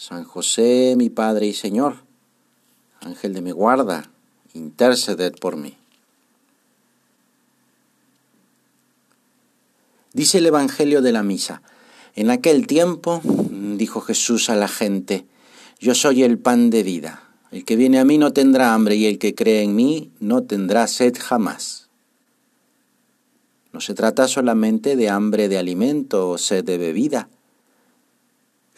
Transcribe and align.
San 0.00 0.24
José, 0.24 0.94
mi 0.96 1.10
Padre 1.10 1.46
y 1.46 1.52
Señor, 1.52 1.96
Ángel 3.02 3.34
de 3.34 3.42
mi 3.42 3.50
guarda, 3.50 4.10
interceded 4.54 5.34
por 5.38 5.56
mí. 5.56 5.76
Dice 10.14 10.38
el 10.38 10.46
Evangelio 10.46 11.02
de 11.02 11.12
la 11.12 11.22
Misa, 11.22 11.60
en 12.16 12.30
aquel 12.30 12.66
tiempo 12.66 13.20
dijo 13.50 14.00
Jesús 14.00 14.48
a 14.48 14.56
la 14.56 14.68
gente, 14.68 15.26
yo 15.80 15.94
soy 15.94 16.22
el 16.22 16.38
pan 16.38 16.70
de 16.70 16.82
vida, 16.82 17.22
el 17.50 17.66
que 17.66 17.76
viene 17.76 17.98
a 17.98 18.06
mí 18.06 18.16
no 18.16 18.32
tendrá 18.32 18.72
hambre 18.72 18.96
y 18.96 19.04
el 19.04 19.18
que 19.18 19.34
cree 19.34 19.64
en 19.64 19.76
mí 19.76 20.10
no 20.18 20.44
tendrá 20.44 20.86
sed 20.86 21.14
jamás. 21.20 21.90
No 23.74 23.82
se 23.82 23.92
trata 23.92 24.28
solamente 24.28 24.96
de 24.96 25.10
hambre 25.10 25.50
de 25.50 25.58
alimento 25.58 26.30
o 26.30 26.38
sed 26.38 26.64
de 26.64 26.78
bebida, 26.78 27.28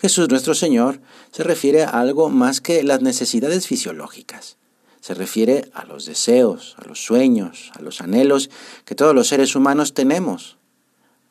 Jesús 0.02 0.28
nuestro 0.30 0.56
Señor 0.56 1.00
se 1.30 1.44
refiere 1.44 1.84
a 1.84 1.90
algo 1.90 2.28
más 2.28 2.60
que 2.60 2.82
las 2.82 3.02
necesidades 3.02 3.68
fisiológicas. 3.68 4.56
Se 5.00 5.14
refiere 5.14 5.70
a 5.74 5.84
los 5.84 6.06
deseos, 6.06 6.74
a 6.76 6.88
los 6.88 7.04
sueños, 7.04 7.70
a 7.74 7.82
los 7.82 8.00
anhelos 8.00 8.50
que 8.84 8.96
todos 8.96 9.14
los 9.14 9.28
seres 9.28 9.54
humanos 9.54 9.94
tenemos. 9.94 10.58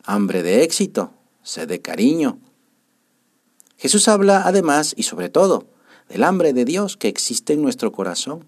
Hambre 0.06 0.42
de 0.42 0.64
éxito, 0.64 1.12
sed 1.44 1.68
de 1.68 1.82
cariño. 1.82 2.40
Jesús 3.78 4.08
habla 4.08 4.44
además 4.46 4.94
y 4.96 5.04
sobre 5.04 5.28
todo 5.28 5.68
del 6.08 6.24
hambre 6.24 6.54
de 6.54 6.64
Dios 6.64 6.96
que 6.96 7.10
existe 7.10 7.52
en 7.52 7.62
nuestro 7.62 7.92
corazón. 7.92 8.46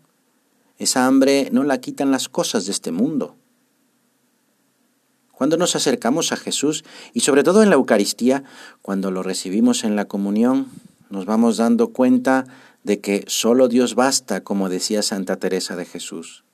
Esa 0.78 1.06
hambre 1.06 1.50
no 1.52 1.66
la 1.66 1.82
quitan 1.82 2.12
las 2.12 2.30
cosas 2.30 2.66
de 2.66 2.72
este 2.72 2.94
mundo. 2.94 3.36
Cuando 5.44 5.58
nos 5.58 5.76
acercamos 5.76 6.32
a 6.32 6.38
Jesús 6.38 6.86
y 7.12 7.20
sobre 7.20 7.44
todo 7.44 7.64
en 7.64 7.70
la 7.70 7.76
Eucaristía, 7.76 8.46
cuando 8.82 9.12
lo 9.12 9.24
recibimos 9.24 9.84
en 9.84 9.98
la 9.98 10.06
comunión, 10.06 10.70
nos 11.10 11.26
vamos 11.26 11.58
dando 11.58 11.90
cuenta 11.90 12.46
de 12.86 13.02
que 13.02 13.26
solo 13.28 13.68
Dios 13.68 13.94
basta, 13.94 14.42
como 14.42 14.70
decía 14.70 15.02
Santa 15.02 15.36
Teresa 15.36 15.76
de 15.76 15.84
Jesús. 15.84 16.46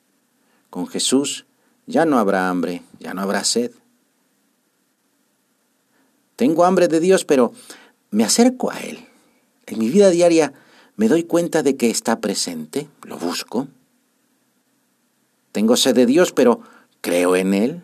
Con 0.71 0.87
Jesús 0.87 1.45
ya 1.85 2.05
no 2.05 2.17
habrá 2.17 2.49
hambre, 2.49 2.81
ya 2.99 3.13
no 3.13 3.21
habrá 3.21 3.43
sed. 3.43 3.69
Tengo 6.35 6.65
hambre 6.65 6.87
de 6.87 6.99
Dios, 6.99 7.25
pero 7.25 7.53
me 8.09 8.23
acerco 8.23 8.71
a 8.71 8.79
Él. 8.79 9.05
En 9.67 9.77
mi 9.77 9.89
vida 9.89 10.09
diaria 10.09 10.53
me 10.95 11.09
doy 11.09 11.25
cuenta 11.25 11.61
de 11.61 11.77
que 11.77 11.91
está 11.91 12.21
presente, 12.21 12.87
lo 13.03 13.19
busco. 13.19 13.67
Tengo 15.51 15.77
sed 15.77 15.93
de 15.93 16.07
Dios, 16.07 16.31
pero 16.31 16.61
creo 17.01 17.35
en 17.35 17.53
Él, 17.53 17.83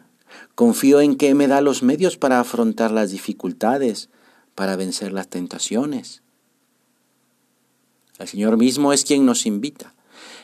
Confío 0.55 1.01
en 1.01 1.17
que 1.17 1.35
me 1.35 1.47
da 1.47 1.61
los 1.61 1.83
medios 1.83 2.17
para 2.17 2.39
afrontar 2.39 2.91
las 2.91 3.11
dificultades, 3.11 4.09
para 4.55 4.77
vencer 4.77 5.11
las 5.11 5.27
tentaciones. 5.27 6.21
El 8.17 8.27
Señor 8.29 8.55
mismo 8.57 8.93
es 8.93 9.03
quien 9.03 9.25
nos 9.25 9.45
invita. 9.45 9.93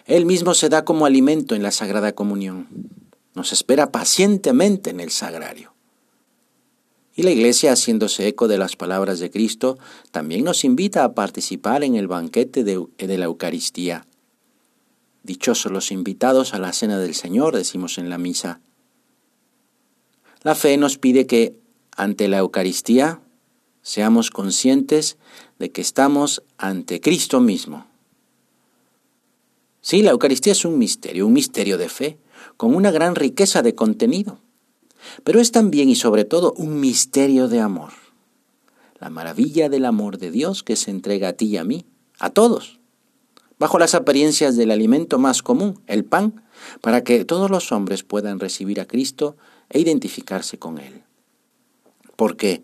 Él 0.06 0.26
mismo 0.26 0.54
se 0.54 0.68
da 0.68 0.84
como 0.84 1.06
alimento 1.06 1.56
en 1.56 1.64
la 1.64 1.72
Sagrada 1.72 2.14
Comunión. 2.14 2.68
Nos 3.34 3.54
espera 3.54 3.92
pacientemente 3.92 4.90
en 4.90 5.00
el 5.00 5.12
sagrario. 5.12 5.74
Y 7.16 7.24
la 7.24 7.32
Iglesia, 7.32 7.72
haciéndose 7.72 8.28
eco 8.28 8.48
de 8.48 8.58
las 8.58 8.76
palabras 8.76 9.20
de 9.20 9.32
Cristo, 9.32 9.78
también 10.12 10.44
nos 10.44 10.66
invita 10.66 11.04
a 11.04 11.14
participar 11.14 11.84
en 11.84 11.96
el 11.96 12.08
banquete 12.08 12.64
de, 12.64 12.86
de 12.98 13.18
la 13.18 13.26
Eucaristía. 13.26 14.06
Dichosos 15.24 15.72
los 15.72 15.92
invitados 15.92 16.54
a 16.54 16.60
la 16.60 16.74
cena 16.74 16.98
del 17.00 17.16
Señor, 17.16 17.56
decimos 17.56 17.98
en 17.98 18.10
la 18.10 18.18
misa. 18.18 18.60
La 20.44 20.56
fe 20.56 20.78
nos 20.78 20.98
pide 20.98 21.28
que 21.28 21.56
ante 21.96 22.28
la 22.28 22.40
Eucaristía 22.40 23.22
seamos 23.84 24.32
conscientes 24.32 25.18
de 25.60 25.72
que 25.72 25.82
estamos 25.82 26.44
ante 26.58 27.00
Cristo 27.00 27.40
mismo. 27.40 27.86
Sí, 29.82 30.02
la 30.02 30.12
Eucaristía 30.12 30.54
es 30.54 30.66
un 30.66 30.80
misterio, 30.80 31.28
un 31.28 31.34
misterio 31.34 31.78
de 31.78 31.90
fe, 31.90 32.18
con 32.58 32.74
una 32.76 32.92
gran 32.92 33.16
riqueza 33.16 33.62
de 33.62 33.76
contenido, 33.76 34.40
pero 35.24 35.40
es 35.40 35.52
también 35.52 35.90
y 35.90 35.96
sobre 35.96 36.26
todo 36.26 36.54
un 36.54 36.80
misterio 36.80 37.48
de 37.48 37.60
amor. 37.60 37.92
La 39.00 39.10
maravilla 39.10 39.70
del 39.70 39.86
amor 39.86 40.18
de 40.18 40.32
Dios 40.32 40.64
que 40.64 40.76
se 40.76 40.92
entrega 40.92 41.30
a 41.30 41.34
ti 41.34 41.48
y 41.48 41.58
a 41.58 41.64
mí, 41.64 41.86
a 42.20 42.32
todos, 42.32 42.80
bajo 43.60 43.78
las 43.78 43.94
apariencias 43.94 44.56
del 44.58 44.72
alimento 44.72 45.20
más 45.20 45.44
común, 45.44 45.80
el 45.86 46.04
pan, 46.04 46.44
para 46.82 47.04
que 47.04 47.26
todos 47.26 47.52
los 47.52 47.72
hombres 47.72 48.04
puedan 48.04 48.40
recibir 48.40 48.80
a 48.80 48.86
Cristo 48.86 49.38
e 49.72 49.80
identificarse 49.80 50.60
con 50.60 50.78
Él. 50.78 51.04
Porque 52.16 52.64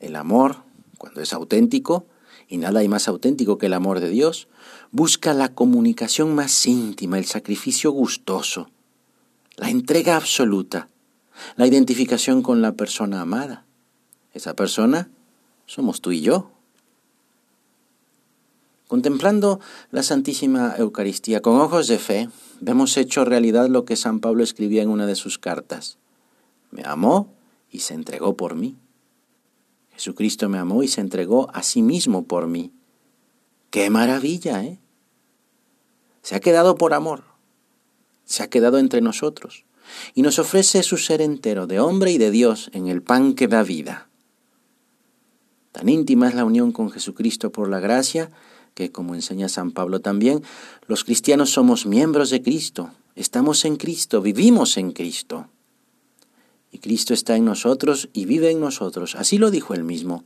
el 0.00 0.16
amor, 0.16 0.58
cuando 0.98 1.20
es 1.20 1.32
auténtico, 1.32 2.06
y 2.48 2.58
nada 2.58 2.80
hay 2.80 2.88
más 2.88 3.08
auténtico 3.08 3.58
que 3.58 3.66
el 3.66 3.72
amor 3.72 4.00
de 4.00 4.10
Dios, 4.10 4.48
busca 4.90 5.32
la 5.32 5.54
comunicación 5.54 6.34
más 6.34 6.66
íntima, 6.66 7.18
el 7.18 7.24
sacrificio 7.24 7.90
gustoso, 7.90 8.68
la 9.56 9.70
entrega 9.70 10.16
absoluta, 10.16 10.88
la 11.56 11.66
identificación 11.66 12.42
con 12.42 12.60
la 12.60 12.72
persona 12.72 13.22
amada. 13.22 13.64
Esa 14.34 14.54
persona 14.54 15.08
somos 15.66 16.00
tú 16.00 16.12
y 16.12 16.20
yo. 16.20 16.50
Contemplando 18.86 19.60
la 19.90 20.02
Santísima 20.02 20.74
Eucaristía 20.76 21.40
con 21.40 21.58
ojos 21.58 21.88
de 21.88 21.98
fe, 21.98 22.28
vemos 22.60 22.98
hecho 22.98 23.24
realidad 23.24 23.68
lo 23.68 23.86
que 23.86 23.96
San 23.96 24.20
Pablo 24.20 24.44
escribía 24.44 24.82
en 24.82 24.90
una 24.90 25.06
de 25.06 25.14
sus 25.14 25.38
cartas 25.38 25.98
me 26.72 26.82
amó 26.84 27.32
y 27.70 27.80
se 27.80 27.94
entregó 27.94 28.36
por 28.36 28.56
mí. 28.56 28.76
Jesucristo 29.92 30.48
me 30.48 30.58
amó 30.58 30.82
y 30.82 30.88
se 30.88 31.00
entregó 31.00 31.48
a 31.54 31.62
sí 31.62 31.82
mismo 31.82 32.24
por 32.24 32.48
mí. 32.48 32.72
¡Qué 33.70 33.88
maravilla, 33.90 34.64
eh! 34.64 34.80
Se 36.22 36.34
ha 36.34 36.40
quedado 36.40 36.76
por 36.76 36.94
amor, 36.94 37.24
se 38.24 38.42
ha 38.42 38.50
quedado 38.50 38.78
entre 38.78 39.00
nosotros 39.00 39.64
y 40.14 40.22
nos 40.22 40.38
ofrece 40.38 40.82
su 40.82 40.96
ser 40.96 41.20
entero 41.20 41.66
de 41.66 41.80
hombre 41.80 42.12
y 42.12 42.18
de 42.18 42.30
Dios 42.30 42.70
en 42.72 42.88
el 42.88 43.02
pan 43.02 43.34
que 43.34 43.48
da 43.48 43.62
vida. 43.62 44.08
Tan 45.72 45.88
íntima 45.88 46.28
es 46.28 46.34
la 46.34 46.44
unión 46.44 46.72
con 46.72 46.90
Jesucristo 46.90 47.50
por 47.50 47.68
la 47.68 47.80
gracia 47.80 48.30
que, 48.74 48.92
como 48.92 49.14
enseña 49.14 49.48
San 49.48 49.72
Pablo 49.72 50.00
también, 50.00 50.42
los 50.86 51.04
cristianos 51.04 51.50
somos 51.50 51.84
miembros 51.84 52.30
de 52.30 52.42
Cristo, 52.42 52.90
estamos 53.16 53.64
en 53.64 53.76
Cristo, 53.76 54.22
vivimos 54.22 54.76
en 54.76 54.92
Cristo 54.92 55.48
Cristo 56.82 57.14
está 57.14 57.36
en 57.36 57.44
nosotros 57.44 58.10
y 58.12 58.26
vive 58.26 58.50
en 58.50 58.58
nosotros. 58.60 59.14
Así 59.14 59.38
lo 59.38 59.52
dijo 59.52 59.72
él 59.72 59.84
mismo. 59.84 60.24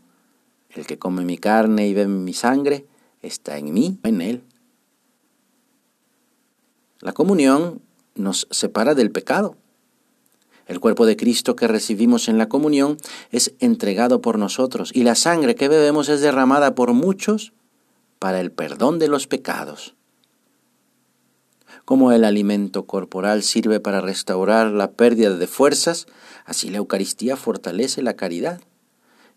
El 0.71 0.87
que 0.87 0.99
come 0.99 1.25
mi 1.25 1.37
carne 1.37 1.87
y 1.87 1.93
bebe 1.93 2.09
mi 2.09 2.33
sangre 2.33 2.87
está 3.21 3.59
en 3.59 3.75
mí, 3.75 3.99
en 4.03 4.23
él. 4.23 4.43
La 7.01 7.13
comunión 7.13 7.83
nos 8.15 8.49
separa 8.51 8.95
del 8.95 9.11
pecado. 9.11 9.57
El 10.67 10.81
cuerpo 10.81 11.05
de 11.05 11.17
Cristo 11.17 11.57
que 11.57 11.69
recibimos 11.69 12.27
en 12.27 12.39
la 12.39 12.49
comunión 12.49 12.97
es 13.31 13.55
entregado 13.61 14.23
por 14.23 14.39
nosotros 14.39 14.91
y 14.95 15.05
la 15.05 15.15
sangre 15.15 15.57
que 15.57 15.69
bebemos 15.69 16.09
es 16.09 16.23
derramada 16.23 16.75
por 16.75 16.95
muchos 16.95 17.53
para 18.19 18.41
el 18.41 18.51
perdón 18.51 18.99
de 18.99 19.09
los 19.09 19.27
pecados. 19.27 19.96
Como 21.87 22.11
el 22.11 22.25
alimento 22.25 22.85
corporal 22.85 23.45
sirve 23.45 23.79
para 23.79 24.01
restaurar 24.01 24.73
la 24.73 24.91
pérdida 24.91 25.37
de 25.37 25.47
fuerzas, 25.47 26.09
así 26.45 26.69
la 26.69 26.79
Eucaristía 26.79 27.37
fortalece 27.37 28.03
la 28.03 28.17
caridad, 28.17 28.61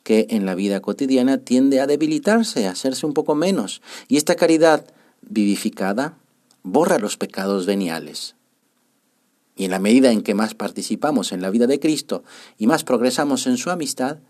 que 0.02 0.26
en 0.32 0.48
la 0.48 0.56
vida 0.56 0.80
cotidiana 0.80 1.38
tiende 1.38 1.80
a 1.80 1.86
debilitarse, 1.86 2.66
a 2.66 2.72
hacerse 2.72 3.06
un 3.06 3.14
poco 3.14 3.36
menos, 3.36 3.84
y 4.08 4.18
esta 4.18 4.34
caridad 4.34 4.88
vivificada 5.22 6.18
borra 6.64 6.98
los 6.98 7.18
pecados 7.18 7.68
veniales. 7.68 8.36
Y 9.56 9.66
en 9.66 9.72
la 9.72 9.78
medida 9.78 10.12
en 10.12 10.24
que 10.24 10.34
más 10.34 10.56
participamos 10.56 11.32
en 11.32 11.44
la 11.44 11.52
vida 11.52 11.68
de 11.68 11.80
Cristo 11.80 12.24
y 12.58 12.66
más 12.66 12.84
progresamos 12.84 13.46
en 13.46 13.58
su 13.58 13.70
amistad, 13.70 14.22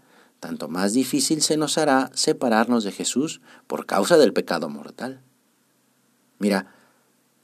tanto 0.42 0.68
más 0.68 0.92
difícil 0.92 1.42
se 1.42 1.56
nos 1.56 1.78
hará 1.78 2.12
separarnos 2.14 2.84
de 2.84 2.92
Jesús 2.92 3.40
por 3.66 3.86
causa 3.86 4.18
del 4.18 4.34
pecado 4.34 4.68
mortal. 4.68 5.22
Mira, 6.38 6.76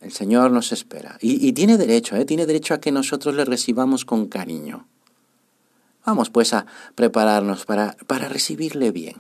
el 0.06 0.12
Señor 0.12 0.52
nos 0.52 0.72
espera. 0.72 1.18
Y, 1.20 1.52
tiene 1.54 1.78
derecho, 1.78 2.16
¿eh? 2.16 2.26
tiene 2.26 2.46
derecho 2.46 2.76
a 2.76 2.80
que 2.80 2.92
nosotros 2.92 3.34
le 3.34 3.44
recibamos 3.44 4.06
con 4.06 4.28
cariño. 4.28 4.88
Vamos 6.06 6.30
pues 6.30 6.54
a 6.54 6.68
prepararnos 6.94 7.66
para, 7.66 7.98
para 8.06 8.30
recibirle 8.30 8.92
bien, 8.92 9.16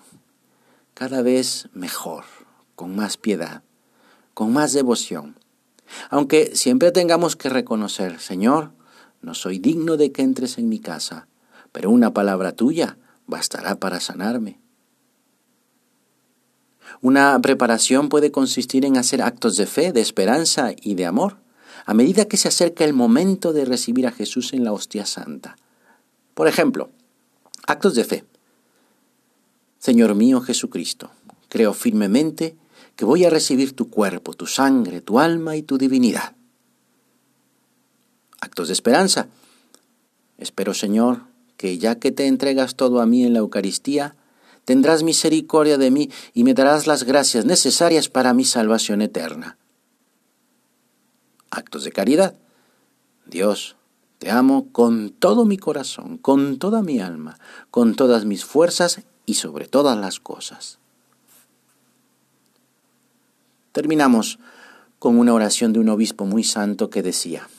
cada 0.93 1.23
vez 1.23 1.69
mejor, 1.73 2.25
con 2.75 2.95
más 2.95 3.17
piedad, 3.17 3.63
con 4.35 4.53
más 4.53 4.73
devoción. 4.73 5.39
Aunque 6.11 6.55
siempre 6.55 6.91
tengamos 6.91 7.35
que 7.35 7.49
reconocer, 7.49 8.19
Señor, 8.19 8.71
no 9.23 9.33
soy 9.33 9.57
digno 9.57 9.97
de 9.97 10.11
que 10.11 10.21
entres 10.21 10.59
en 10.59 10.69
mi 10.69 10.77
casa, 10.77 11.27
pero 11.71 11.89
una 11.89 12.13
palabra 12.13 12.51
tuya 12.51 12.99
bastará 13.25 13.79
para 13.79 13.99
sanarme. 13.99 14.59
Una 17.01 17.39
preparación 17.41 18.09
puede 18.09 18.31
consistir 18.31 18.85
en 18.85 18.97
hacer 18.97 19.21
actos 19.21 19.57
de 19.57 19.65
fe, 19.65 19.91
de 19.91 20.01
esperanza 20.01 20.71
y 20.81 20.95
de 20.95 21.05
amor, 21.05 21.37
a 21.85 21.93
medida 21.93 22.25
que 22.25 22.37
se 22.37 22.47
acerca 22.47 22.83
el 22.83 22.93
momento 22.93 23.53
de 23.53 23.65
recibir 23.65 24.07
a 24.07 24.11
Jesús 24.11 24.53
en 24.53 24.63
la 24.63 24.71
hostia 24.71 25.05
santa. 25.05 25.55
Por 26.33 26.47
ejemplo, 26.47 26.89
actos 27.67 27.95
de 27.95 28.03
fe. 28.03 28.23
Señor 29.79 30.15
mío 30.15 30.41
Jesucristo, 30.41 31.11
creo 31.49 31.73
firmemente 31.73 32.55
que 32.95 33.05
voy 33.05 33.25
a 33.25 33.29
recibir 33.29 33.75
tu 33.75 33.89
cuerpo, 33.89 34.33
tu 34.33 34.47
sangre, 34.47 35.01
tu 35.01 35.19
alma 35.19 35.55
y 35.55 35.61
tu 35.61 35.77
divinidad. 35.77 36.33
Actos 38.41 38.67
de 38.67 38.73
esperanza. 38.73 39.27
Espero, 40.37 40.73
Señor, 40.73 41.23
que 41.57 41.77
ya 41.77 41.95
que 41.95 42.11
te 42.11 42.27
entregas 42.27 42.75
todo 42.75 42.99
a 43.01 43.05
mí 43.05 43.23
en 43.23 43.33
la 43.33 43.39
Eucaristía, 43.39 44.15
tendrás 44.65 45.03
misericordia 45.03 45.77
de 45.77 45.91
mí 45.91 46.09
y 46.33 46.43
me 46.43 46.53
darás 46.53 46.87
las 46.87 47.03
gracias 47.03 47.45
necesarias 47.45 48.09
para 48.09 48.33
mi 48.33 48.43
salvación 48.43 49.01
eterna. 49.01 49.57
Actos 51.51 51.83
de 51.83 51.91
caridad. 51.91 52.35
Dios, 53.25 53.75
te 54.19 54.29
amo 54.31 54.67
con 54.71 55.11
todo 55.11 55.45
mi 55.45 55.57
corazón, 55.57 56.17
con 56.17 56.57
toda 56.57 56.81
mi 56.81 56.99
alma, 56.99 57.37
con 57.71 57.95
todas 57.95 58.25
mis 58.25 58.43
fuerzas 58.43 59.01
y 59.25 59.35
sobre 59.35 59.67
todas 59.67 59.97
las 59.97 60.19
cosas. 60.19 60.79
Terminamos 63.71 64.39
con 64.99 65.19
una 65.19 65.33
oración 65.33 65.73
de 65.73 65.79
un 65.79 65.89
obispo 65.89 66.25
muy 66.25 66.43
santo 66.43 66.89
que 66.89 67.03
decía, 67.03 67.49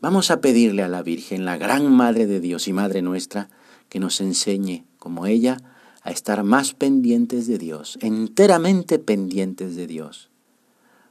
vamos 0.00 0.30
a 0.30 0.40
pedirle 0.40 0.82
a 0.82 0.88
la 0.88 1.02
Virgen, 1.02 1.44
la 1.44 1.56
gran 1.56 1.90
Madre 1.90 2.26
de 2.26 2.40
Dios 2.40 2.66
y 2.68 2.72
Madre 2.72 3.02
nuestra, 3.02 3.48
que 3.88 4.00
nos 4.00 4.20
enseñe, 4.20 4.84
como 4.98 5.26
ella, 5.26 5.58
a 6.02 6.10
estar 6.10 6.42
más 6.44 6.74
pendientes 6.74 7.46
de 7.46 7.58
Dios, 7.58 7.98
enteramente 8.00 8.98
pendientes 8.98 9.76
de 9.76 9.86
Dios. 9.86 10.30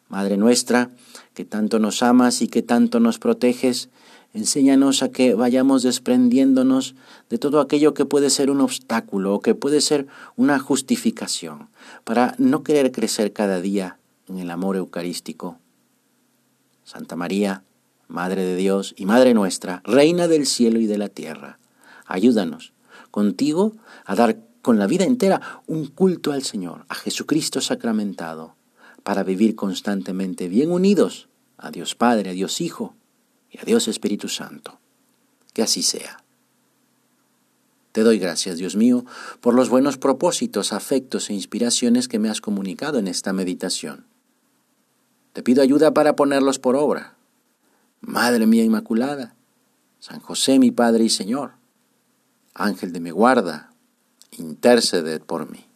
Madre 0.07 0.37
nuestra, 0.37 0.89
que 1.35 1.45
tanto 1.45 1.77
nos 1.77 2.01
amas 2.01 2.41
y 2.41 2.47
que 2.47 2.63
tanto 2.63 2.99
nos 2.99 3.19
proteges, 3.19 3.89
enséñanos 4.33 5.03
a 5.03 5.09
que 5.09 5.35
vayamos 5.35 5.83
desprendiéndonos 5.83 6.95
de 7.29 7.37
todo 7.37 7.61
aquello 7.61 7.93
que 7.93 8.05
puede 8.05 8.29
ser 8.31 8.49
un 8.49 8.61
obstáculo 8.61 9.35
o 9.35 9.41
que 9.41 9.55
puede 9.55 9.81
ser 9.81 10.07
una 10.35 10.59
justificación, 10.59 11.69
para 12.03 12.33
no 12.39 12.63
querer 12.63 12.91
crecer 12.91 13.33
cada 13.33 13.61
día 13.61 13.97
en 14.27 14.39
el 14.39 14.49
amor 14.49 14.75
eucarístico. 14.77 15.57
Santa 16.83 17.15
María, 17.15 17.63
Madre 18.07 18.43
de 18.43 18.55
Dios 18.55 18.95
y 18.97 19.05
Madre 19.05 19.35
nuestra, 19.35 19.81
Reina 19.83 20.27
del 20.27 20.47
cielo 20.47 20.79
y 20.79 20.87
de 20.87 20.97
la 20.97 21.09
tierra, 21.09 21.59
ayúdanos 22.07 22.73
contigo 23.11 23.73
a 24.05 24.15
dar 24.15 24.48
con 24.61 24.77
la 24.77 24.87
vida 24.87 25.05
entera 25.05 25.61
un 25.67 25.87
culto 25.87 26.31
al 26.31 26.43
Señor, 26.43 26.85
a 26.89 26.95
Jesucristo 26.95 27.61
sacramentado, 27.61 28.55
para 29.03 29.23
vivir 29.23 29.55
constantemente 29.55 30.47
bien 30.47 30.71
unidos 30.71 31.29
a 31.57 31.71
Dios 31.71 31.95
Padre, 31.95 32.31
a 32.31 32.33
Dios 32.33 32.61
Hijo 32.61 32.95
y 33.51 33.59
a 33.59 33.63
Dios 33.63 33.87
Espíritu 33.87 34.27
Santo. 34.27 34.79
Que 35.53 35.63
así 35.63 35.83
sea. 35.83 36.23
Te 37.91 38.03
doy 38.03 38.19
gracias, 38.19 38.57
Dios 38.57 38.75
mío, 38.75 39.05
por 39.41 39.55
los 39.55 39.69
buenos 39.69 39.97
propósitos, 39.97 40.73
afectos 40.73 41.29
e 41.29 41.33
inspiraciones 41.33 42.07
que 42.07 42.19
me 42.19 42.29
has 42.29 42.39
comunicado 42.39 42.99
en 42.99 43.07
esta 43.07 43.33
meditación. 43.33 44.05
Te 45.33 45.41
pido 45.41 45.61
ayuda 45.61 45.93
para 45.93 46.15
ponerlos 46.15 46.59
por 46.59 46.75
obra. 46.75 47.15
Madre 48.01 48.45
mía 48.45 48.63
Inmaculada, 48.63 49.35
San 49.99 50.19
José 50.19 50.59
mi 50.59 50.71
Padre 50.71 51.03
y 51.03 51.09
Señor, 51.09 51.53
Ángel 52.53 52.93
de 52.93 52.99
mi 52.99 53.09
guarda, 53.09 53.68
interceded 54.31 55.21
por 55.21 55.49
mí. 55.49 55.68